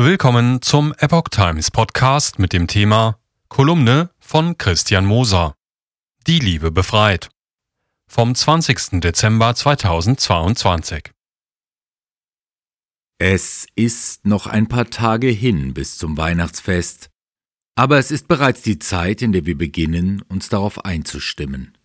Willkommen 0.00 0.62
zum 0.62 0.94
Epoch 0.98 1.24
Times 1.28 1.72
Podcast 1.72 2.38
mit 2.38 2.52
dem 2.52 2.68
Thema 2.68 3.18
Kolumne 3.48 4.10
von 4.20 4.56
Christian 4.56 5.04
Moser. 5.04 5.56
Die 6.28 6.38
Liebe 6.38 6.70
befreit. 6.70 7.30
Vom 8.06 8.32
20. 8.32 9.00
Dezember 9.00 9.56
2022. 9.56 11.10
Es 13.18 13.66
ist 13.74 14.24
noch 14.24 14.46
ein 14.46 14.68
paar 14.68 14.88
Tage 14.88 15.30
hin 15.30 15.74
bis 15.74 15.98
zum 15.98 16.16
Weihnachtsfest, 16.16 17.10
aber 17.74 17.98
es 17.98 18.12
ist 18.12 18.28
bereits 18.28 18.62
die 18.62 18.78
Zeit, 18.78 19.20
in 19.20 19.32
der 19.32 19.46
wir 19.46 19.58
beginnen, 19.58 20.22
uns 20.28 20.48
darauf 20.48 20.84
einzustimmen. 20.84 21.76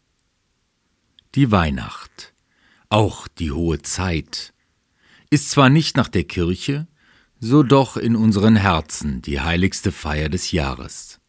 Die 1.34 1.50
Weihnacht, 1.50 2.36
auch 2.90 3.28
die 3.28 3.52
hohe 3.52 3.82
Zeit, 3.82 4.54
ist 5.32 5.50
zwar 5.50 5.72
nicht 5.72 5.98
nach 5.98 6.10
der 6.10 6.26
Kirche, 6.26 6.86
so 7.44 7.62
doch 7.62 7.98
in 7.98 8.16
unseren 8.16 8.56
Herzen 8.56 9.22
die 9.22 9.42
heiligste 9.42 9.92
Feier 9.92 10.30
des 10.30 10.54
Jahres. 10.54 11.20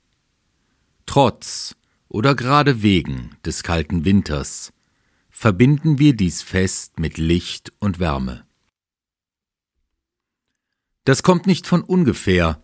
Trotz 1.07 1.75
oder 2.09 2.37
gerade 2.37 2.83
wegen 2.83 3.31
des 3.45 3.65
kalten 3.65 4.05
Winters 4.05 4.73
verbinden 5.29 5.99
wir 5.99 6.15
dies 6.15 6.41
Fest 6.41 7.01
mit 7.01 7.19
Licht 7.19 7.73
und 7.81 7.99
Wärme. 7.99 8.45
Das 11.05 11.25
kommt 11.25 11.49
nicht 11.49 11.67
von 11.67 11.83
ungefähr, 11.83 12.63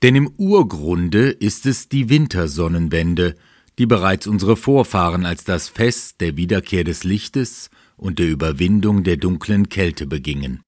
denn 0.00 0.16
im 0.16 0.32
Urgrunde 0.38 1.28
ist 1.28 1.66
es 1.66 1.90
die 1.90 2.08
Wintersonnenwende, 2.08 3.36
die 3.78 3.86
bereits 3.86 4.26
unsere 4.26 4.56
Vorfahren 4.56 5.26
als 5.26 5.44
das 5.44 5.68
Fest 5.68 6.22
der 6.22 6.38
Wiederkehr 6.38 6.84
des 6.84 7.04
Lichtes 7.04 7.68
und 7.98 8.18
der 8.18 8.28
Überwindung 8.28 9.04
der 9.04 9.18
dunklen 9.18 9.68
Kälte 9.68 10.06
begingen. 10.06 10.62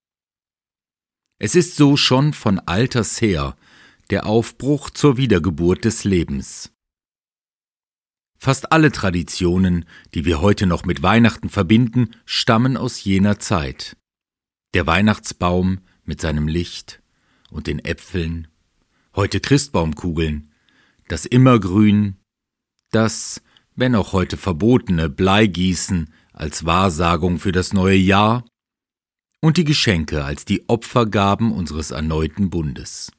Es 1.45 1.57
ist 1.57 1.75
so 1.75 1.97
schon 1.97 2.35
von 2.35 2.61
alters 2.61 3.21
her 3.21 3.57
der 4.11 4.27
Aufbruch 4.27 4.91
zur 4.91 5.17
Wiedergeburt 5.17 5.85
des 5.85 6.05
Lebens. 6.05 6.71
Fast 8.39 8.71
alle 8.71 8.93
Traditionen, 8.93 9.85
die 10.15 10.25
wir 10.25 10.41
heute 10.41 10.69
noch 10.69 10.85
mit 10.85 11.03
Weihnachten 11.03 11.49
verbinden, 11.49 12.11
stammen 12.27 12.77
aus 12.77 13.03
jener 13.03 13.41
Zeit. 13.41 13.97
Der 14.73 14.87
Weihnachtsbaum 14.87 15.81
mit 16.05 16.21
seinem 16.21 16.47
Licht 16.47 17.03
und 17.51 17.67
den 17.67 17.81
Äpfeln, 17.81 18.47
heute 19.17 19.41
Christbaumkugeln, 19.41 20.53
das 21.09 21.27
Immergrün, 21.27 22.21
das, 22.93 23.43
wenn 23.75 23.97
auch 23.97 24.13
heute 24.13 24.37
verbotene, 24.37 25.09
Bleigießen 25.09 26.09
als 26.33 26.67
Wahrsagung 26.67 27.41
für 27.41 27.51
das 27.51 27.73
neue 27.73 27.97
Jahr 27.97 28.45
und 29.43 29.59
die 29.59 29.65
Geschenke 29.65 30.25
als 30.25 30.47
die 30.47 30.67
Opfergaben 30.69 31.53
unseres 31.53 31.91
erneuten 31.91 32.49
Bundes. 32.49 33.13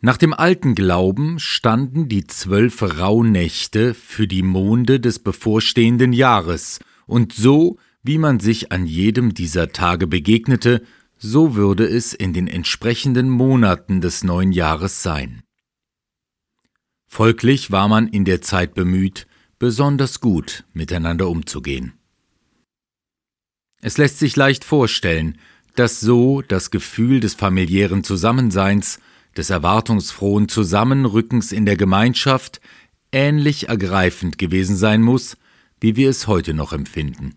Nach 0.00 0.16
dem 0.16 0.34
alten 0.34 0.74
Glauben 0.74 1.38
standen 1.38 2.08
die 2.08 2.26
zwölf 2.26 2.82
Rauhnächte 2.82 3.94
für 3.94 4.26
die 4.26 4.42
Monde 4.42 4.98
des 4.98 5.18
bevorstehenden 5.18 6.12
Jahres, 6.12 6.80
und 7.06 7.32
so, 7.32 7.78
wie 8.02 8.18
man 8.18 8.40
sich 8.40 8.72
an 8.72 8.86
jedem 8.86 9.32
dieser 9.32 9.72
Tage 9.72 10.06
begegnete, 10.06 10.82
so 11.18 11.54
würde 11.54 11.86
es 11.86 12.12
in 12.14 12.32
den 12.32 12.48
entsprechenden 12.48 13.30
Monaten 13.30 14.00
des 14.00 14.24
neuen 14.24 14.52
Jahres 14.52 15.02
sein. 15.02 15.42
Folglich 17.06 17.70
war 17.70 17.88
man 17.88 18.08
in 18.08 18.24
der 18.24 18.42
Zeit 18.42 18.74
bemüht, 18.74 19.26
besonders 19.58 20.20
gut 20.20 20.64
miteinander 20.72 21.28
umzugehen. 21.28 21.95
Es 23.86 23.98
lässt 23.98 24.18
sich 24.18 24.34
leicht 24.34 24.64
vorstellen, 24.64 25.38
dass 25.76 26.00
so 26.00 26.42
das 26.42 26.72
Gefühl 26.72 27.20
des 27.20 27.34
familiären 27.34 28.02
Zusammenseins 28.02 28.98
des 29.36 29.50
erwartungsfrohen 29.50 30.48
Zusammenrückens 30.48 31.52
in 31.52 31.66
der 31.66 31.76
Gemeinschaft 31.76 32.60
ähnlich 33.12 33.68
ergreifend 33.68 34.38
gewesen 34.38 34.74
sein 34.74 35.02
muss, 35.02 35.36
wie 35.78 35.94
wir 35.94 36.10
es 36.10 36.26
heute 36.26 36.52
noch 36.52 36.72
empfinden. 36.72 37.36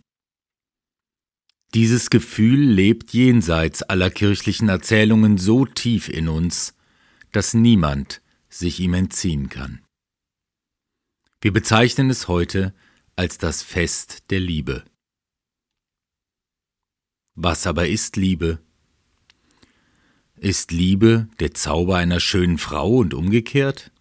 Dieses 1.76 2.10
Gefühl 2.10 2.62
lebt 2.62 3.14
jenseits 3.14 3.84
aller 3.84 4.10
kirchlichen 4.10 4.70
Erzählungen 4.70 5.38
so 5.38 5.68
tief 5.68 6.10
in 6.10 6.28
uns, 6.28 6.76
dass 7.32 7.54
niemand 7.54 8.24
sich 8.50 8.80
ihm 8.80 8.96
entziehen 8.96 9.50
kann. 9.50 9.84
Wir 11.42 11.54
bezeichnen 11.54 12.10
es 12.10 12.28
heute 12.28 12.74
als 13.16 13.38
das 13.38 13.62
Fest 13.62 14.32
der 14.32 14.40
Liebe. 14.40 14.84
Was 17.42 17.66
aber 17.68 17.88
ist 17.88 18.18
Liebe? 18.18 18.60
Ist 20.36 20.74
Liebe 20.74 21.30
der 21.40 21.54
Zauber 21.54 21.96
einer 21.96 22.20
schönen 22.20 22.58
Frau 22.58 22.98
und 22.98 23.14
umgekehrt? 23.14 23.94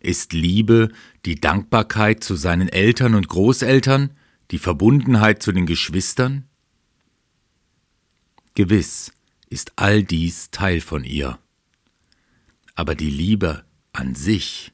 Ist 0.00 0.32
Liebe 0.32 0.88
die 1.24 1.36
Dankbarkeit 1.36 2.24
zu 2.24 2.34
seinen 2.34 2.68
Eltern 2.68 3.14
und 3.14 3.28
Großeltern, 3.28 4.10
die 4.50 4.58
Verbundenheit 4.58 5.40
zu 5.40 5.52
den 5.52 5.66
Geschwistern? 5.66 6.48
Gewiss 8.54 9.12
ist 9.48 9.74
all 9.76 10.02
dies 10.02 10.50
Teil 10.50 10.80
von 10.80 11.04
ihr. 11.04 11.38
Aber 12.74 12.96
die 12.96 13.10
Liebe 13.10 13.64
an 13.92 14.16
sich, 14.16 14.72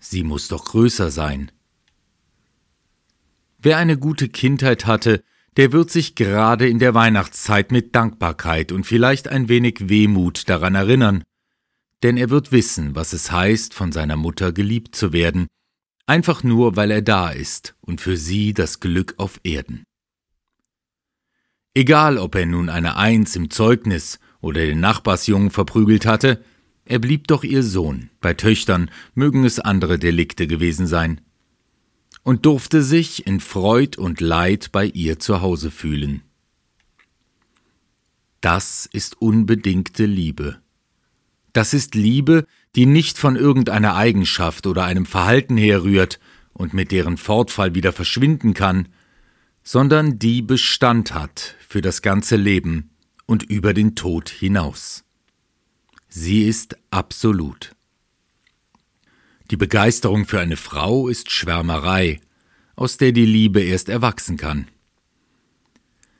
sie 0.00 0.22
muss 0.22 0.48
doch 0.48 0.66
größer 0.66 1.10
sein. 1.10 1.50
Wer 3.56 3.78
eine 3.78 3.96
gute 3.96 4.28
Kindheit 4.28 4.84
hatte, 4.84 5.24
der 5.56 5.72
wird 5.72 5.90
sich 5.90 6.14
gerade 6.14 6.68
in 6.68 6.78
der 6.78 6.94
Weihnachtszeit 6.94 7.72
mit 7.72 7.94
Dankbarkeit 7.94 8.72
und 8.72 8.84
vielleicht 8.84 9.28
ein 9.28 9.48
wenig 9.48 9.88
Wehmut 9.88 10.48
daran 10.48 10.74
erinnern, 10.74 11.24
denn 12.02 12.16
er 12.16 12.30
wird 12.30 12.52
wissen, 12.52 12.94
was 12.94 13.12
es 13.12 13.32
heißt, 13.32 13.74
von 13.74 13.90
seiner 13.90 14.16
Mutter 14.16 14.52
geliebt 14.52 14.94
zu 14.94 15.12
werden, 15.12 15.48
einfach 16.06 16.42
nur, 16.42 16.76
weil 16.76 16.90
er 16.90 17.02
da 17.02 17.30
ist 17.30 17.74
und 17.80 18.00
für 18.00 18.16
sie 18.16 18.54
das 18.54 18.80
Glück 18.80 19.14
auf 19.16 19.40
Erden. 19.42 19.82
Egal, 21.74 22.18
ob 22.18 22.34
er 22.34 22.46
nun 22.46 22.70
eine 22.70 22.96
Eins 22.96 23.36
im 23.36 23.50
Zeugnis 23.50 24.18
oder 24.40 24.60
den 24.64 24.80
Nachbarsjungen 24.80 25.50
verprügelt 25.50 26.06
hatte, 26.06 26.44
er 26.84 26.98
blieb 27.00 27.26
doch 27.26 27.44
ihr 27.44 27.62
Sohn, 27.62 28.10
bei 28.20 28.34
Töchtern 28.34 28.90
mögen 29.14 29.44
es 29.44 29.60
andere 29.60 29.98
Delikte 29.98 30.46
gewesen 30.46 30.86
sein 30.86 31.20
und 32.28 32.44
durfte 32.44 32.82
sich 32.82 33.26
in 33.26 33.40
Freud 33.40 33.96
und 33.96 34.20
Leid 34.20 34.70
bei 34.70 34.84
ihr 34.84 35.18
zu 35.18 35.40
Hause 35.40 35.70
fühlen. 35.70 36.24
Das 38.42 38.84
ist 38.84 39.22
unbedingte 39.22 40.04
Liebe. 40.04 40.58
Das 41.54 41.72
ist 41.72 41.94
Liebe, 41.94 42.44
die 42.76 42.84
nicht 42.84 43.16
von 43.16 43.34
irgendeiner 43.34 43.96
Eigenschaft 43.96 44.66
oder 44.66 44.84
einem 44.84 45.06
Verhalten 45.06 45.56
herrührt 45.56 46.20
und 46.52 46.74
mit 46.74 46.92
deren 46.92 47.16
Fortfall 47.16 47.74
wieder 47.74 47.94
verschwinden 47.94 48.52
kann, 48.52 48.88
sondern 49.62 50.18
die 50.18 50.42
Bestand 50.42 51.14
hat 51.14 51.56
für 51.66 51.80
das 51.80 52.02
ganze 52.02 52.36
Leben 52.36 52.90
und 53.24 53.42
über 53.42 53.72
den 53.72 53.94
Tod 53.94 54.28
hinaus. 54.28 55.02
Sie 56.10 56.42
ist 56.42 56.76
absolut. 56.90 57.74
Die 59.50 59.56
Begeisterung 59.56 60.26
für 60.26 60.40
eine 60.40 60.56
Frau 60.56 61.08
ist 61.08 61.30
Schwärmerei, 61.30 62.20
aus 62.76 62.98
der 62.98 63.12
die 63.12 63.24
Liebe 63.24 63.60
erst 63.60 63.88
erwachsen 63.88 64.36
kann. 64.36 64.68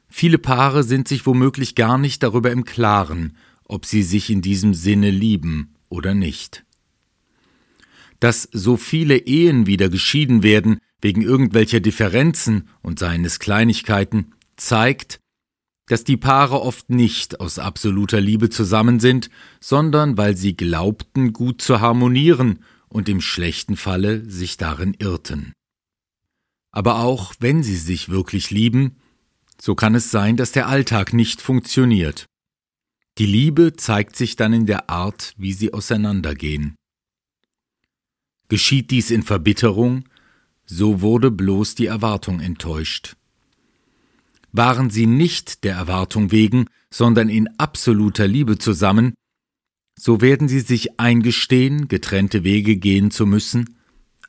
Viele 0.09 0.39
Paare 0.39 0.83
sind 0.83 1.07
sich 1.09 1.27
womöglich 1.27 1.75
gar 1.75 1.99
nicht 1.99 2.23
darüber 2.23 2.51
im 2.51 2.65
Klaren, 2.65 3.37
ob 3.65 3.85
sie 3.85 4.03
sich 4.03 4.31
in 4.31 4.41
diesem 4.41 4.73
Sinne 4.73 5.11
lieben 5.11 5.75
oder 5.91 6.15
nicht. 6.15 6.65
Dass 8.19 8.49
so 8.51 8.79
viele 8.79 9.19
Ehen 9.19 9.67
wieder 9.67 9.91
geschieden 9.91 10.43
werden 10.43 10.79
wegen 11.03 11.21
irgendwelcher 11.21 11.81
Differenzen 11.81 12.69
und 12.81 12.99
seien 12.99 13.27
es 13.27 13.39
Kleinigkeiten, 13.39 14.33
zeigt, 14.57 15.21
dass 15.87 16.03
die 16.03 16.17
Paare 16.17 16.63
oft 16.63 16.89
nicht 16.91 17.41
aus 17.41 17.59
absoluter 17.59 18.21
Liebe 18.21 18.49
zusammen 18.49 19.01
sind, 19.01 19.29
sondern 19.61 20.17
weil 20.17 20.37
sie 20.37 20.57
glaubten, 20.57 21.35
gut 21.35 21.61
zu 21.61 21.81
harmonieren 21.81 22.61
und 22.89 23.09
im 23.09 23.21
schlechten 23.21 23.77
Falle 23.77 24.29
sich 24.29 24.57
darin 24.57 24.95
irrten. 24.99 25.53
Aber 26.71 27.01
auch 27.01 27.35
wenn 27.41 27.63
sie 27.63 27.77
sich 27.77 28.09
wirklich 28.09 28.51
lieben, 28.51 28.97
so 29.61 29.75
kann 29.75 29.95
es 29.95 30.11
sein, 30.11 30.37
dass 30.37 30.53
der 30.53 30.69
Alltag 30.69 31.13
nicht 31.13 31.41
funktioniert. 31.41 32.27
Die 33.19 33.27
Liebe 33.27 33.75
zeigt 33.75 34.15
sich 34.15 34.37
dann 34.37 34.53
in 34.53 34.67
der 34.67 34.89
Art, 34.89 35.35
wie 35.37 35.53
sie 35.53 35.73
auseinandergehen. 35.73 36.77
Geschieht 38.49 38.91
dies 38.91 39.11
in 39.11 39.25
Verbitterung, 39.25 40.05
so 40.65 41.01
wurde 41.01 41.31
bloß 41.31 41.75
die 41.75 41.87
Erwartung 41.87 42.41
enttäuscht. 42.41 43.17
Waren 44.53 44.91
sie 44.91 45.07
nicht 45.07 45.65
der 45.65 45.75
Erwartung 45.75 46.31
wegen, 46.31 46.67
sondern 46.91 47.29
in 47.29 47.49
absoluter 47.59 48.27
Liebe 48.29 48.59
zusammen, 48.59 49.15
so 49.99 50.21
werden 50.21 50.49
sie 50.49 50.61
sich 50.61 51.01
eingestehen, 51.01 51.89
getrennte 51.89 52.45
Wege 52.45 52.77
gehen 52.77 53.11
zu 53.11 53.27
müssen, 53.27 53.77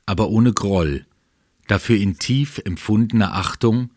aber 0.04 0.28
ohne 0.28 0.52
Groll, 0.52 1.06
dafür 1.68 1.96
in 1.96 2.18
tief 2.18 2.60
empfundener 2.64 3.34
Achtung 3.34 3.90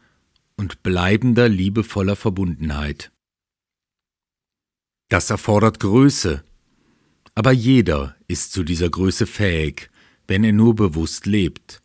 und 0.56 0.84
bleibender 0.84 1.50
liebevoller 1.50 2.16
Verbundenheit. 2.16 3.12
Das 5.10 5.32
erfordert 5.32 5.80
Größe. 5.80 6.44
Aber 7.34 7.52
jeder 7.52 8.16
ist 8.28 8.54
zu 8.54 8.64
dieser 8.64 8.92
Größe 8.92 9.26
fähig, 9.26 9.90
wenn 10.28 10.44
er 10.44 10.54
nur 10.54 10.76
bewusst 10.76 11.26
lebt. 11.26 11.82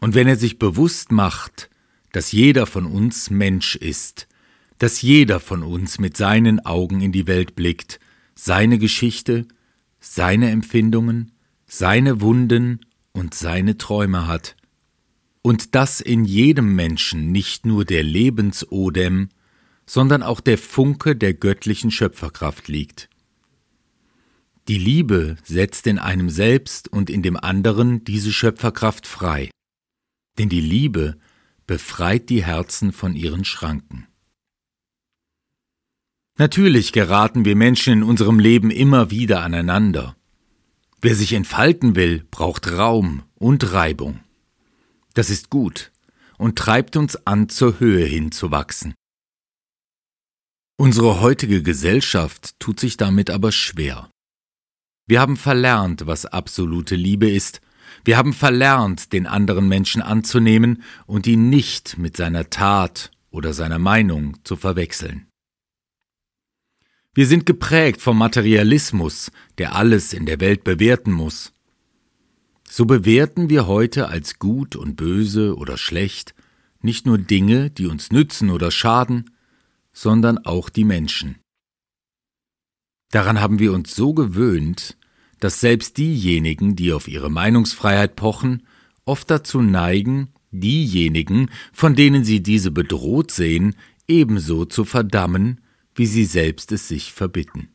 Und 0.00 0.16
wenn 0.16 0.26
er 0.26 0.36
sich 0.36 0.58
bewusst 0.58 1.12
macht, 1.12 1.70
dass 2.10 2.32
jeder 2.32 2.66
von 2.66 2.86
uns 2.86 3.30
Mensch 3.30 3.76
ist, 3.76 4.26
dass 4.78 5.00
jeder 5.00 5.38
von 5.38 5.62
uns 5.62 6.00
mit 6.00 6.16
seinen 6.16 6.58
Augen 6.66 7.00
in 7.00 7.12
die 7.12 7.28
Welt 7.28 7.54
blickt, 7.54 8.00
seine 8.42 8.78
Geschichte, 8.78 9.46
seine 10.00 10.48
Empfindungen, 10.48 11.32
seine 11.66 12.22
Wunden 12.22 12.80
und 13.12 13.34
seine 13.34 13.76
Träume 13.76 14.26
hat, 14.26 14.56
und 15.42 15.74
dass 15.74 16.00
in 16.00 16.24
jedem 16.24 16.74
Menschen 16.74 17.32
nicht 17.32 17.66
nur 17.66 17.84
der 17.84 18.02
Lebensodem, 18.02 19.28
sondern 19.84 20.22
auch 20.22 20.40
der 20.40 20.56
Funke 20.56 21.16
der 21.16 21.34
göttlichen 21.34 21.90
Schöpferkraft 21.90 22.68
liegt. 22.68 23.10
Die 24.68 24.78
Liebe 24.78 25.36
setzt 25.44 25.86
in 25.86 25.98
einem 25.98 26.30
selbst 26.30 26.88
und 26.88 27.10
in 27.10 27.22
dem 27.22 27.36
anderen 27.36 28.04
diese 28.04 28.32
Schöpferkraft 28.32 29.06
frei, 29.06 29.50
denn 30.38 30.48
die 30.48 30.62
Liebe 30.62 31.18
befreit 31.66 32.30
die 32.30 32.42
Herzen 32.42 32.92
von 32.92 33.16
ihren 33.16 33.44
Schranken. 33.44 34.06
Natürlich 36.40 36.92
geraten 36.92 37.44
wir 37.44 37.54
Menschen 37.54 37.92
in 37.92 38.02
unserem 38.02 38.38
Leben 38.38 38.70
immer 38.70 39.10
wieder 39.10 39.42
aneinander. 39.42 40.16
Wer 41.02 41.14
sich 41.14 41.34
entfalten 41.34 41.96
will, 41.96 42.24
braucht 42.30 42.72
Raum 42.72 43.24
und 43.34 43.74
Reibung. 43.74 44.20
Das 45.12 45.28
ist 45.28 45.50
gut 45.50 45.92
und 46.38 46.56
treibt 46.56 46.96
uns 46.96 47.26
an, 47.26 47.50
zur 47.50 47.78
Höhe 47.78 48.06
hinzuwachsen. 48.06 48.94
Unsere 50.78 51.20
heutige 51.20 51.62
Gesellschaft 51.62 52.58
tut 52.58 52.80
sich 52.80 52.96
damit 52.96 53.28
aber 53.28 53.52
schwer. 53.52 54.08
Wir 55.06 55.20
haben 55.20 55.36
verlernt, 55.36 56.06
was 56.06 56.24
absolute 56.24 56.96
Liebe 56.96 57.28
ist. 57.28 57.60
Wir 58.02 58.16
haben 58.16 58.32
verlernt, 58.32 59.12
den 59.12 59.26
anderen 59.26 59.68
Menschen 59.68 60.00
anzunehmen 60.00 60.84
und 61.04 61.26
ihn 61.26 61.50
nicht 61.50 61.98
mit 61.98 62.16
seiner 62.16 62.48
Tat 62.48 63.10
oder 63.30 63.52
seiner 63.52 63.78
Meinung 63.78 64.38
zu 64.42 64.56
verwechseln. 64.56 65.29
Wir 67.20 67.26
sind 67.26 67.44
geprägt 67.44 68.00
vom 68.00 68.16
Materialismus, 68.16 69.30
der 69.58 69.74
alles 69.74 70.14
in 70.14 70.24
der 70.24 70.40
Welt 70.40 70.64
bewerten 70.64 71.12
muss. 71.12 71.52
So 72.66 72.86
bewerten 72.86 73.50
wir 73.50 73.66
heute 73.66 74.08
als 74.08 74.38
gut 74.38 74.74
und 74.74 74.96
böse 74.96 75.54
oder 75.54 75.76
schlecht 75.76 76.34
nicht 76.80 77.04
nur 77.04 77.18
Dinge, 77.18 77.68
die 77.68 77.88
uns 77.88 78.10
nützen 78.10 78.48
oder 78.48 78.70
schaden, 78.70 79.32
sondern 79.92 80.38
auch 80.46 80.70
die 80.70 80.86
Menschen. 80.86 81.36
Daran 83.10 83.38
haben 83.38 83.58
wir 83.58 83.74
uns 83.74 83.94
so 83.94 84.14
gewöhnt, 84.14 84.96
dass 85.40 85.60
selbst 85.60 85.98
diejenigen, 85.98 86.74
die 86.74 86.90
auf 86.90 87.06
ihre 87.06 87.28
Meinungsfreiheit 87.28 88.16
pochen, 88.16 88.66
oft 89.04 89.30
dazu 89.30 89.60
neigen, 89.60 90.28
diejenigen, 90.52 91.50
von 91.74 91.94
denen 91.94 92.24
sie 92.24 92.42
diese 92.42 92.70
bedroht 92.70 93.30
sehen, 93.30 93.76
ebenso 94.08 94.64
zu 94.64 94.86
verdammen, 94.86 95.60
wie 96.00 96.06
sie 96.06 96.24
selbst 96.24 96.72
es 96.72 96.88
sich 96.88 97.12
verbitten. 97.12 97.68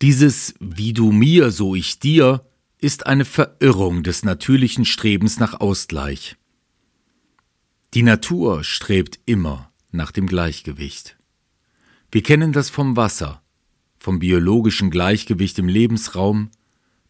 Dieses 0.00 0.54
Wie 0.58 0.94
du 0.94 1.12
mir, 1.12 1.50
so 1.50 1.74
ich 1.74 1.98
dir 1.98 2.46
ist 2.80 3.04
eine 3.04 3.26
Verirrung 3.26 4.02
des 4.02 4.24
natürlichen 4.24 4.86
Strebens 4.86 5.38
nach 5.38 5.60
Ausgleich. 5.60 6.36
Die 7.92 8.02
Natur 8.02 8.64
strebt 8.64 9.20
immer 9.26 9.70
nach 9.90 10.12
dem 10.12 10.26
Gleichgewicht. 10.26 11.18
Wir 12.10 12.22
kennen 12.22 12.54
das 12.54 12.70
vom 12.70 12.96
Wasser, 12.96 13.42
vom 13.98 14.18
biologischen 14.18 14.90
Gleichgewicht 14.90 15.58
im 15.58 15.68
Lebensraum, 15.68 16.52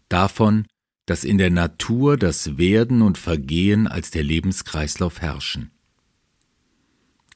davon, 0.08 0.66
dass 1.06 1.22
in 1.22 1.38
der 1.38 1.50
Natur 1.50 2.16
das 2.16 2.58
Werden 2.58 3.02
und 3.02 3.16
Vergehen 3.16 3.86
als 3.86 4.10
der 4.10 4.24
Lebenskreislauf 4.24 5.20
herrschen. 5.20 5.70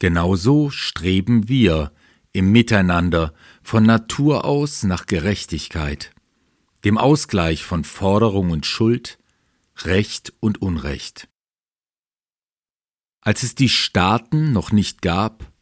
Genauso 0.01 0.71
streben 0.71 1.47
wir 1.47 1.91
im 2.33 2.51
Miteinander 2.51 3.35
von 3.61 3.83
Natur 3.83 4.45
aus 4.45 4.81
nach 4.81 5.05
Gerechtigkeit, 5.05 6.11
dem 6.83 6.97
Ausgleich 6.97 7.63
von 7.63 7.83
Forderung 7.83 8.49
und 8.49 8.65
Schuld, 8.65 9.19
Recht 9.83 10.33
und 10.39 10.59
Unrecht. 10.59 11.29
Als 13.21 13.43
es 13.43 13.53
die 13.53 13.69
Staaten 13.69 14.51
noch 14.51 14.71
nicht 14.71 15.03
gab, 15.03 15.53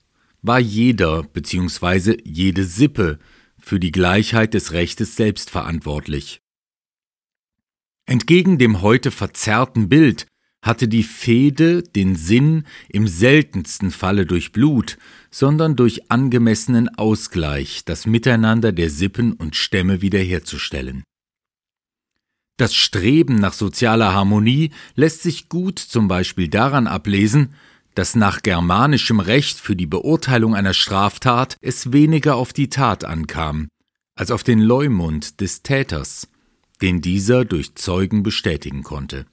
war 0.41 0.59
jeder 0.59 1.23
bzw. 1.23 2.19
jede 2.23 2.63
Sippe 2.63 3.19
für 3.57 3.77
die 3.77 3.91
Gleichheit 3.91 4.53
des 4.53 4.71
Rechtes 4.71 5.17
selbst 5.17 5.49
verantwortlich. 5.49 6.41
Entgegen 8.05 8.57
dem 8.57 8.81
heute 8.81 9.11
verzerrten 9.11 9.89
Bild 9.89 10.28
hatte 10.61 10.87
die 10.87 11.03
Fehde 11.03 11.83
den 11.83 12.15
Sinn 12.15 12.65
im 12.89 13.07
seltensten 13.07 13.91
Falle 13.91 14.25
durch 14.25 14.51
Blut, 14.51 14.97
sondern 15.31 15.75
durch 15.75 16.11
angemessenen 16.11 16.89
Ausgleich 16.97 17.85
das 17.85 18.05
Miteinander 18.05 18.71
der 18.71 18.89
Sippen 18.89 19.33
und 19.33 19.55
Stämme 19.55 20.01
wiederherzustellen. 20.01 21.03
Das 22.57 22.75
Streben 22.75 23.35
nach 23.35 23.53
sozialer 23.53 24.13
Harmonie 24.13 24.71
lässt 24.95 25.23
sich 25.23 25.47
gut 25.47 25.79
zum 25.79 26.09
Beispiel 26.09 26.49
daran 26.49 26.87
ablesen, 26.87 27.53
dass 27.95 28.15
nach 28.15 28.41
germanischem 28.43 29.21
Recht 29.21 29.57
für 29.59 29.77
die 29.77 29.85
Beurteilung 29.85 30.55
einer 30.55 30.73
Straftat 30.73 31.55
es 31.61 31.93
weniger 31.93 32.35
auf 32.35 32.51
die 32.51 32.69
Tat 32.69 33.05
ankam, 33.05 33.69
als 34.15 34.29
auf 34.29 34.43
den 34.43 34.59
Leumund 34.59 35.39
des 35.39 35.63
Täters, 35.63 36.27
den 36.81 36.99
dieser 36.99 37.45
durch 37.45 37.75
Zeugen 37.75 38.23
bestätigen 38.23 38.83
konnte. 38.83 39.25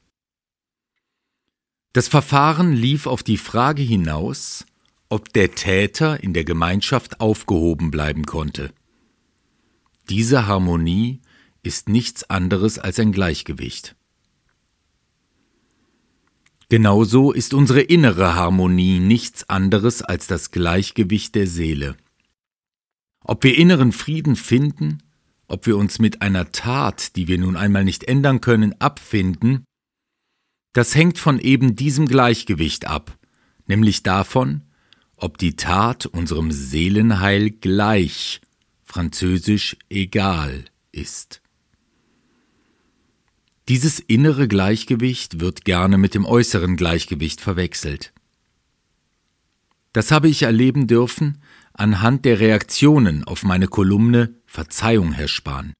Das 1.96 2.08
Verfahren 2.08 2.74
lief 2.74 3.06
auf 3.06 3.22
die 3.22 3.38
Frage 3.38 3.80
hinaus, 3.80 4.66
ob 5.08 5.32
der 5.32 5.54
Täter 5.54 6.22
in 6.22 6.34
der 6.34 6.44
Gemeinschaft 6.44 7.22
aufgehoben 7.22 7.90
bleiben 7.90 8.26
konnte. 8.26 8.70
Diese 10.10 10.46
Harmonie 10.46 11.22
ist 11.62 11.88
nichts 11.88 12.28
anderes 12.28 12.78
als 12.78 12.98
ein 12.98 13.12
Gleichgewicht. 13.12 13.96
Genauso 16.68 17.32
ist 17.32 17.54
unsere 17.54 17.80
innere 17.80 18.34
Harmonie 18.34 18.98
nichts 18.98 19.48
anderes 19.48 20.02
als 20.02 20.26
das 20.26 20.50
Gleichgewicht 20.50 21.34
der 21.34 21.46
Seele. 21.46 21.96
Ob 23.24 23.42
wir 23.42 23.56
inneren 23.56 23.92
Frieden 23.92 24.36
finden, 24.36 25.02
ob 25.48 25.64
wir 25.64 25.78
uns 25.78 25.98
mit 25.98 26.20
einer 26.20 26.52
Tat, 26.52 27.16
die 27.16 27.26
wir 27.26 27.38
nun 27.38 27.56
einmal 27.56 27.86
nicht 27.86 28.04
ändern 28.04 28.42
können, 28.42 28.78
abfinden, 28.82 29.64
das 30.76 30.94
hängt 30.94 31.16
von 31.18 31.38
eben 31.38 31.74
diesem 31.74 32.04
Gleichgewicht 32.06 32.86
ab, 32.86 33.16
nämlich 33.66 34.02
davon, 34.02 34.60
ob 35.16 35.38
die 35.38 35.56
Tat 35.56 36.04
unserem 36.04 36.52
Seelenheil 36.52 37.48
gleich, 37.48 38.42
französisch 38.84 39.78
egal, 39.88 40.66
ist. 40.92 41.40
Dieses 43.70 44.00
innere 44.00 44.48
Gleichgewicht 44.48 45.40
wird 45.40 45.64
gerne 45.64 45.96
mit 45.96 46.14
dem 46.14 46.26
äußeren 46.26 46.76
Gleichgewicht 46.76 47.40
verwechselt. 47.40 48.12
Das 49.94 50.10
habe 50.10 50.28
ich 50.28 50.42
erleben 50.42 50.86
dürfen 50.86 51.40
anhand 51.72 52.26
der 52.26 52.38
Reaktionen 52.38 53.24
auf 53.24 53.44
meine 53.44 53.68
Kolumne 53.68 54.34
Verzeihung, 54.44 55.12
Herr 55.12 55.28
Spahn. 55.28 55.72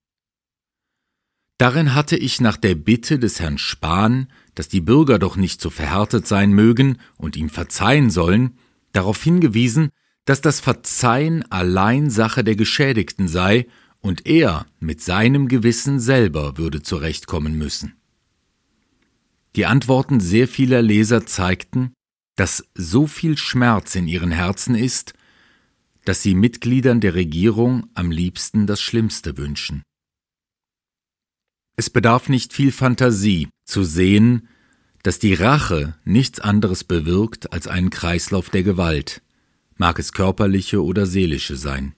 Darin 1.59 1.95
hatte 1.95 2.17
ich 2.17 2.41
nach 2.41 2.59
der 2.59 2.75
Bitte 2.75 3.19
des 3.19 3.41
Herrn 3.41 3.59
Spahn, 3.59 4.29
dass 4.55 4.69
die 4.69 4.83
Bürger 4.83 5.19
doch 5.19 5.37
nicht 5.37 5.61
so 5.61 5.71
verhärtet 5.71 6.27
sein 6.27 6.53
mögen 6.53 6.99
und 7.17 7.37
ihm 7.37 7.49
verzeihen 7.49 8.11
sollen, 8.11 8.59
darauf 8.93 9.23
hingewiesen, 9.23 9.91
dass 10.27 10.41
das 10.41 10.61
Verzeihen 10.61 11.51
allein 11.51 12.11
Sache 12.11 12.45
der 12.45 12.57
Geschädigten 12.57 13.29
sei 13.29 13.67
und 14.01 14.27
er 14.27 14.67
mit 14.81 15.01
seinem 15.01 15.49
Gewissen 15.49 15.99
selber 15.99 16.59
würde 16.59 16.83
zurechtkommen 16.83 17.57
müssen. 17.57 17.95
Die 19.55 19.65
Antworten 19.65 20.21
sehr 20.21 20.49
vieler 20.49 20.83
Leser 20.83 21.25
zeigten, 21.25 21.95
dass 22.37 22.69
so 22.75 23.07
viel 23.07 23.39
Schmerz 23.39 23.95
in 23.95 24.07
ihren 24.07 24.31
Herzen 24.31 24.75
ist, 24.75 25.15
dass 26.05 26.23
sie 26.23 26.35
Mitgliedern 26.35 27.01
der 27.01 27.15
Regierung 27.15 27.89
am 27.95 28.11
liebsten 28.11 28.67
das 28.67 28.83
Schlimmste 28.83 29.39
wünschen. 29.39 29.83
Es 31.77 31.91
bedarf 31.91 32.29
nicht 32.31 32.55
viel 32.55 32.73
Fantasie 32.73 33.49
zu 33.67 33.85
sehen, 33.85 34.49
dass 35.03 35.19
die 35.19 35.35
Rache 35.35 35.95
nichts 36.05 36.41
anderes 36.41 36.83
bewirkt 36.83 37.53
als 37.53 37.69
einen 37.69 37.91
Kreislauf 37.91 38.51
der 38.51 38.63
Gewalt, 38.63 39.23
mag 39.77 39.99
es 39.99 40.13
körperliche 40.13 40.83
oder 40.83 41.07
seelische 41.07 41.57
sein. 41.57 41.95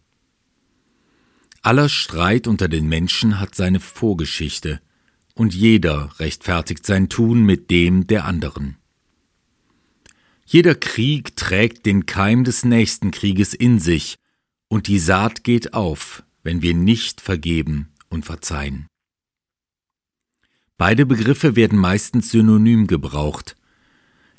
Aller 1.62 1.88
Streit 1.88 2.46
unter 2.46 2.68
den 2.68 2.88
Menschen 2.88 3.40
hat 3.40 3.54
seine 3.54 3.80
Vorgeschichte, 3.80 4.80
und 5.34 5.54
jeder 5.54 6.10
rechtfertigt 6.18 6.84
sein 6.84 7.08
Tun 7.08 7.44
mit 7.44 7.70
dem 7.70 8.08
der 8.08 8.24
anderen. 8.24 8.76
Jeder 10.44 10.74
Krieg 10.74 11.36
trägt 11.36 11.86
den 11.86 12.06
Keim 12.06 12.42
des 12.42 12.64
nächsten 12.64 13.12
Krieges 13.12 13.54
in 13.54 13.78
sich, 13.78 14.16
und 14.68 14.88
die 14.88 14.98
Saat 14.98 15.44
geht 15.44 15.74
auf, 15.74 16.24
wenn 16.42 16.62
wir 16.62 16.74
nicht 16.74 17.20
vergeben 17.20 17.90
und 18.08 18.24
verzeihen. 18.24 18.88
Beide 20.78 21.06
Begriffe 21.06 21.56
werden 21.56 21.76
meistens 21.76 22.30
synonym 22.30 22.86
gebraucht. 22.86 23.56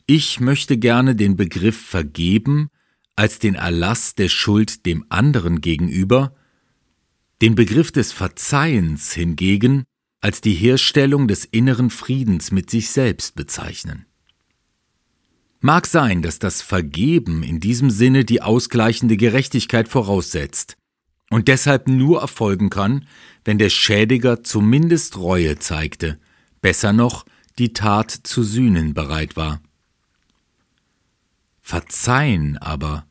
Ich 0.05 0.39
möchte 0.39 0.77
gerne 0.77 1.15
den 1.15 1.35
Begriff 1.35 1.79
vergeben 1.79 2.69
als 3.17 3.39
den 3.39 3.55
Erlass 3.55 4.15
der 4.15 4.29
Schuld 4.29 4.85
dem 4.85 5.05
anderen 5.09 5.59
gegenüber, 5.59 6.33
den 7.41 7.55
Begriff 7.55 7.91
des 7.91 8.13
Verzeihens 8.13 9.13
hingegen 9.13 9.83
als 10.21 10.39
die 10.39 10.53
Herstellung 10.53 11.27
des 11.27 11.43
inneren 11.43 11.89
Friedens 11.89 12.51
mit 12.51 12.69
sich 12.69 12.89
selbst 12.89 13.35
bezeichnen. 13.35 14.05
Mag 15.59 15.87
sein, 15.87 16.21
dass 16.21 16.39
das 16.39 16.61
Vergeben 16.61 17.43
in 17.43 17.59
diesem 17.59 17.89
Sinne 17.89 18.23
die 18.23 18.41
ausgleichende 18.41 19.17
Gerechtigkeit 19.17 19.89
voraussetzt 19.89 20.77
und 21.29 21.49
deshalb 21.49 21.89
nur 21.89 22.21
erfolgen 22.21 22.69
kann, 22.69 23.05
wenn 23.43 23.57
der 23.57 23.69
Schädiger 23.69 24.41
zumindest 24.41 25.17
Reue 25.17 25.59
zeigte, 25.59 26.17
besser 26.61 26.93
noch 26.93 27.25
die 27.57 27.73
Tat 27.73 28.11
zu 28.11 28.43
sühnen 28.43 28.93
bereit 28.93 29.35
war. 29.35 29.61
Verzeihen 31.61 32.57
aber 32.57 33.05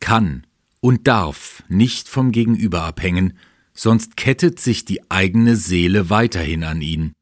kann 0.00 0.46
und 0.80 1.06
darf 1.06 1.62
nicht 1.68 2.08
vom 2.08 2.32
Gegenüber 2.32 2.82
abhängen, 2.82 3.38
sonst 3.74 4.16
kettet 4.16 4.58
sich 4.58 4.84
die 4.84 5.10
eigene 5.10 5.56
Seele 5.56 6.10
weiterhin 6.10 6.64
an 6.64 6.80
ihn. 6.80 7.12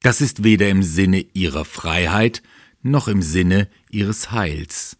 Das 0.00 0.20
ist 0.20 0.42
weder 0.42 0.68
im 0.68 0.82
Sinne 0.82 1.20
ihrer 1.32 1.64
Freiheit 1.64 2.42
noch 2.82 3.08
im 3.08 3.22
Sinne 3.22 3.68
ihres 3.90 4.32
Heils. 4.32 4.98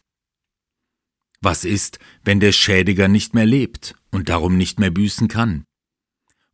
Was 1.41 1.65
ist, 1.65 1.99
wenn 2.25 2.39
der 2.39 2.53
Schädiger 2.53 3.09
nicht 3.09 3.35
mehr 3.35 3.47
lebt 3.47 3.97
und 4.13 4.29
darum 4.29 4.57
nicht 4.57 4.79
mehr 4.79 4.93
büßen 4.93 5.27
kann? 5.27 5.65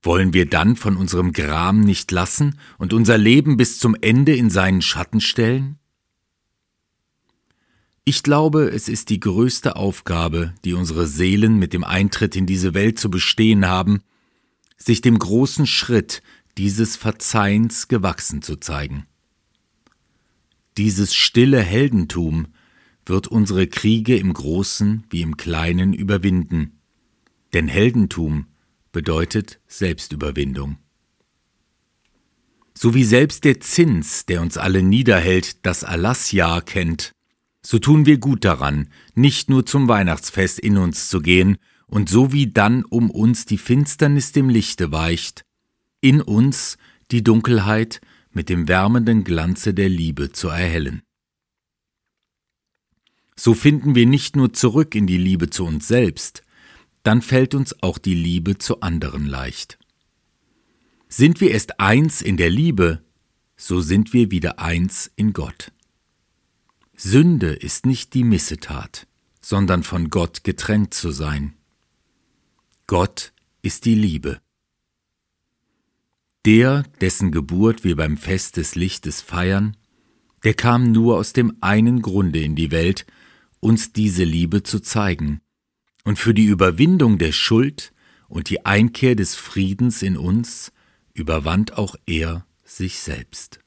Wollen 0.02 0.33
wir 0.33 0.47
dann 0.47 0.76
von 0.76 0.97
unserem 0.97 1.33
Gram 1.33 1.81
nicht 1.81 2.11
lassen 2.12 2.59
und 2.78 2.93
unser 2.93 3.19
Leben 3.19 3.57
bis 3.57 3.78
zum 3.78 3.97
Ende 4.00 4.35
in 4.37 4.49
seinen 4.50 4.83
Schatten 4.83 5.21
stellen? 5.21 5.78
Ich 8.05 8.23
glaube, 8.23 8.71
es 8.71 8.88
ist 8.88 9.11
die 9.11 9.21
größte 9.21 9.76
Aufgabe, 9.76 10.55
die 10.64 10.73
unsere 10.73 11.07
Seelen 11.07 11.59
mit 11.59 11.73
dem 11.73 11.85
Eintritt 11.85 12.37
in 12.37 12.47
diese 12.47 12.73
Welt 12.73 12.99
zu 12.99 13.11
bestehen 13.11 13.67
haben, 13.67 14.02
sich 14.78 15.00
dem 15.02 15.19
großen 15.19 15.67
Schritt 15.67 16.23
dieses 16.57 16.97
Verzeihens 16.97 17.88
gewachsen 17.88 18.40
zu 18.40 18.57
zeigen. 18.57 19.07
Dieses 20.78 21.14
stille 21.14 21.61
Heldentum 21.61 22.47
wird 23.05 23.26
unsere 23.26 23.67
Kriege 23.67 24.17
im 24.17 24.33
Großen 24.33 25.05
wie 25.11 25.23
im 25.23 25.37
Kleinen 25.37 25.93
überwinden. 25.93 26.78
Denn 27.52 27.69
Heldentum 27.69 28.47
bedeutet 28.92 29.61
Selbstüberwindung. 29.66 30.78
So 32.75 32.95
wie 32.95 33.04
selbst 33.04 33.45
der 33.45 33.61
Zins, 33.61 34.25
der 34.26 34.40
uns 34.40 34.57
alle 34.57 34.83
niederhält, 34.83 35.66
das 35.66 35.83
Erlassjahr 35.83 36.62
kennt, 36.62 37.12
so 37.61 37.78
tun 37.78 38.07
wir 38.07 38.18
gut 38.18 38.45
daran, 38.45 38.88
nicht 39.14 39.50
nur 39.50 39.66
zum 39.66 39.88
Weihnachtsfest 39.88 40.61
in 40.61 40.78
uns 40.78 41.09
zu 41.09 41.21
gehen, 41.21 41.59
und 41.88 42.09
so 42.09 42.33
wie 42.33 42.52
dann 42.52 42.85
um 42.85 43.11
uns 43.11 43.47
die 43.47 43.59
Finsternis 43.59 44.33
dem 44.33 44.49
Lichte 44.49 44.92
weicht, 44.92 45.42
in 46.00 46.21
uns 46.21 46.76
die 47.11 47.25
Dunkelheit 47.25 48.00
mit 48.30 48.49
dem 48.49 48.68
wärmenden 48.68 49.25
Glanze 49.25 49.75
der 49.75 49.88
Liebe 49.88 50.30
zu 50.30 50.49
erhellen. 50.49 51.02
So 53.37 53.54
finden 53.54 53.95
wir 53.95 54.07
nicht 54.07 54.37
nur 54.37 54.52
zurück 54.52 54.95
in 54.95 55.07
die 55.07 55.16
Liebe 55.16 55.49
zu 55.49 55.64
uns 55.64 55.88
selbst, 55.88 56.42
dann 57.08 57.22
fällt 57.22 57.54
uns 57.54 57.82
auch 57.82 57.96
die 57.96 58.12
Liebe 58.12 58.58
zu 58.58 58.82
anderen 58.82 59.24
leicht. 59.24 59.78
Sind 61.08 61.40
wir 61.40 61.52
erst 61.52 61.80
eins 61.80 62.20
in 62.20 62.36
der 62.36 62.50
Liebe, 62.50 63.02
so 63.56 63.80
sind 63.80 64.12
wir 64.12 64.30
wieder 64.30 64.58
eins 64.58 65.10
in 65.16 65.32
Gott. 65.32 65.72
Sünde 66.94 67.54
ist 67.54 67.86
nicht 67.86 68.12
die 68.12 68.24
Missetat, 68.24 69.06
sondern 69.40 69.84
von 69.84 70.10
Gott 70.10 70.44
getrennt 70.44 70.92
zu 70.92 71.10
sein. 71.10 71.54
Gott 72.86 73.32
ist 73.62 73.86
die 73.86 73.94
Liebe. 73.94 74.42
Der, 76.44 76.82
dessen 77.00 77.32
Geburt 77.32 77.84
wir 77.84 77.96
beim 77.96 78.18
Fest 78.18 78.58
des 78.58 78.74
Lichtes 78.74 79.22
feiern, 79.22 79.78
der 80.44 80.52
kam 80.52 80.92
nur 80.92 81.16
aus 81.16 81.32
dem 81.32 81.56
einen 81.62 82.02
Grunde 82.02 82.42
in 82.42 82.54
die 82.54 82.70
Welt, 82.70 83.06
uns 83.60 83.94
diese 83.94 84.24
Liebe 84.24 84.62
zu 84.62 84.80
zeigen 84.80 85.40
und 86.08 86.18
für 86.18 86.32
die 86.32 86.46
Überwindung 86.46 87.18
der 87.18 87.32
Schuld 87.32 87.92
und 88.28 88.48
die 88.48 88.64
Einkehr 88.64 89.14
des 89.14 89.34
Friedens 89.34 90.00
in 90.00 90.16
uns 90.16 90.72
überwand 91.12 91.76
auch 91.76 91.96
er 92.06 92.46
sich 92.64 93.00
selbst. 93.00 93.60